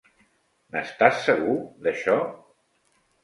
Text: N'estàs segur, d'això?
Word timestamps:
N'estàs 0.75 1.19
segur, 1.27 1.53
d'això? 1.87 2.17